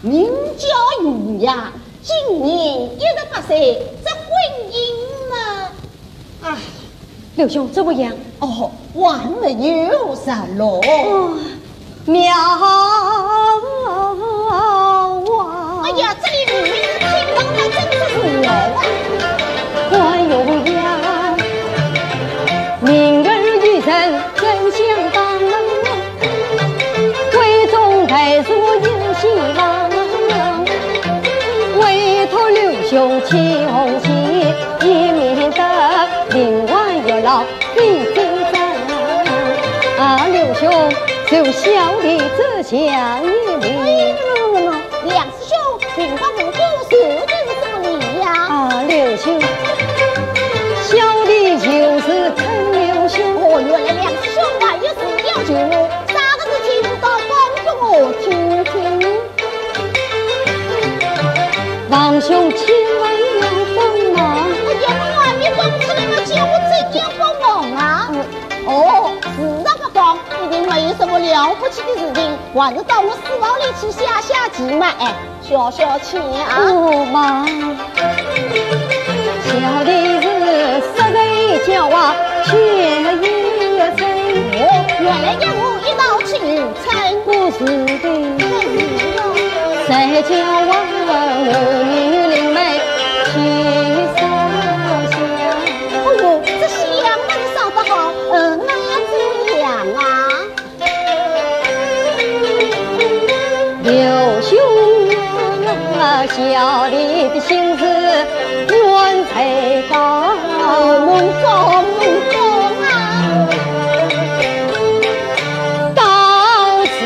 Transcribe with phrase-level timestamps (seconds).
[0.00, 0.66] 名叫
[1.02, 4.20] 余呀，今年一十八岁，这婚
[4.70, 4.76] 姻
[5.28, 5.36] 呢？
[6.44, 6.56] 哎，
[7.34, 8.12] 刘兄怎么样？
[8.38, 10.80] 哦，还没有啥咯。
[12.04, 12.68] 妙啊！
[15.82, 16.14] 哎呀，
[32.88, 33.36] 雄起
[33.70, 34.08] 红旗，
[34.80, 35.60] 一面得
[36.30, 36.72] 另外
[37.06, 37.76] 有劳费
[38.14, 38.16] 精
[38.50, 38.54] 神。
[39.98, 40.62] 啊，刘兄。
[41.28, 41.68] 受小
[42.00, 42.78] 弟之相
[43.22, 43.26] 一
[43.60, 43.66] 礼，
[45.04, 45.52] 梁师兄，
[45.94, 46.40] 请帮我
[62.58, 62.66] 千
[63.00, 63.02] 万
[63.40, 63.42] 要
[63.76, 63.78] 帮
[64.14, 64.18] 忙。
[65.56, 65.60] 帮
[66.92, 67.82] 叫我帮忙啊？
[68.66, 68.70] 哦，
[69.36, 69.98] 是那个帮。
[70.44, 72.18] 一定没有什么了不起的事情，
[72.54, 76.20] 还是到我书房里去下下棋嘛，哎，消消气啊！
[76.66, 77.46] 不忙，
[79.44, 79.50] 小
[79.84, 79.90] 弟
[80.22, 80.26] 是
[80.80, 81.16] 十岁
[81.66, 82.14] 娇娃，
[82.44, 82.48] 却
[83.02, 83.16] 有
[83.96, 84.00] 真。
[84.54, 84.60] 哦，
[85.00, 86.48] 原来让我一道去女
[86.82, 86.86] 村，
[87.24, 87.58] 不是
[87.98, 88.04] 的，
[89.86, 89.90] 谁
[90.22, 90.30] 叫
[90.68, 90.70] 我
[106.30, 106.94] 小弟
[107.30, 109.36] 的心思远在
[109.90, 109.94] 高，
[111.04, 111.08] 门
[111.42, 111.46] 高
[111.82, 112.00] 梦
[112.32, 112.34] 高
[112.84, 112.92] 啊！
[115.94, 115.98] 到
[116.84, 116.98] 此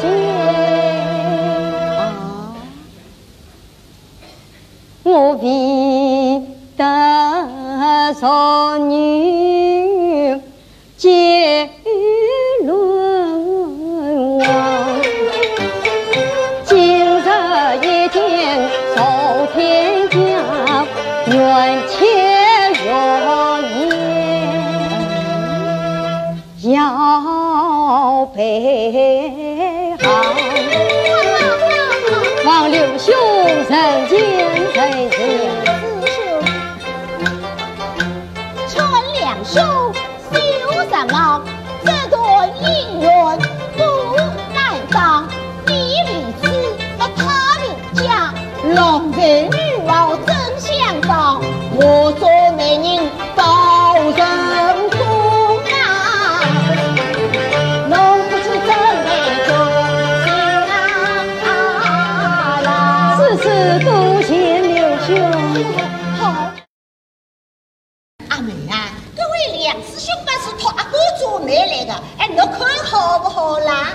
[0.00, 0.02] 间
[1.96, 1.98] 啊，
[5.04, 5.08] 我
[5.40, 5.44] 比
[28.30, 30.04] 要备好。
[32.44, 33.14] 望刘兄
[33.68, 34.12] 人间
[34.74, 35.10] 再见。
[38.68, 39.62] 春两兄
[40.30, 40.34] 修
[40.88, 41.42] 什么？
[41.84, 43.08] 这段姻缘
[43.76, 43.80] 不
[44.54, 44.58] 难
[44.92, 45.28] 当。
[48.62, 51.40] 龙飞女王真相当，
[51.74, 52.29] 我做
[68.40, 73.92] 阿妹啊，各位梁师兄把是托阿哥做媒来的，哎，你看好不好啦？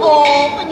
[0.00, 0.65] 哦。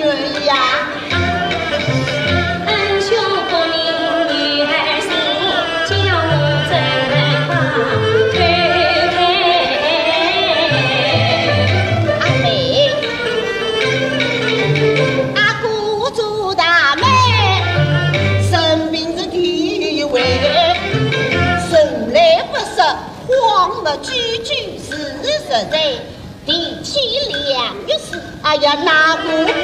[28.57, 28.79] 两
[29.25, 29.64] 玉事，哎